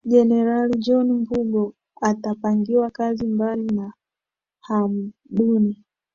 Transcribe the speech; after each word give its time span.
Jenerali 0.05 0.77
John 0.79 1.11
Mbungo 1.13 1.73
atapangiwa 2.01 2.89
kazi 2.91 3.27
mbali 3.27 3.63
na 3.63 3.93
Hamduni 4.61 5.83